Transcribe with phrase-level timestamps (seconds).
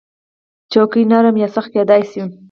[0.71, 2.21] چوکۍ نرم یا سخت کېدای شي.